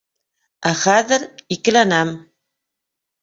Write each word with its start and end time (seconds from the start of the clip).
Ә 0.69 0.71
хәҙер- 0.83 1.27
икеләнәм. 1.57 2.15